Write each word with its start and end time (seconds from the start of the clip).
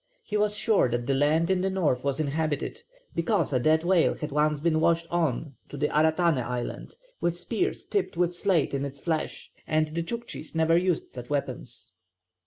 He 0.23 0.35
was 0.35 0.55
sure 0.55 0.89
that 0.89 1.05
the 1.05 1.13
land 1.13 1.51
in 1.51 1.61
the 1.61 1.69
north 1.69 2.03
was 2.03 2.19
inhabited, 2.19 2.81
because 3.13 3.53
a 3.53 3.59
dead 3.59 3.83
whale 3.83 4.15
had 4.15 4.31
once 4.31 4.59
been 4.59 4.79
washed 4.79 5.05
on 5.11 5.53
to 5.69 5.77
Aratane 5.77 6.41
Island 6.41 6.95
with 7.19 7.37
spears 7.37 7.85
tipped 7.85 8.17
with 8.17 8.33
slate 8.33 8.73
in 8.73 8.83
its 8.83 8.99
flesh, 8.99 9.51
and 9.67 9.89
the 9.89 10.01
Tchouktchis 10.01 10.55
never 10.55 10.75
used 10.75 11.09
such 11.11 11.29
weapons. 11.29 11.93